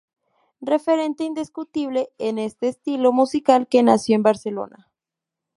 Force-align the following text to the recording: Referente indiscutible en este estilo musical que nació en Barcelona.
Referente 0.61 1.23
indiscutible 1.25 2.09
en 2.17 2.39
este 2.39 2.69
estilo 2.69 3.11
musical 3.11 3.67
que 3.67 3.83
nació 3.83 4.15
en 4.15 4.23
Barcelona. 4.23 4.89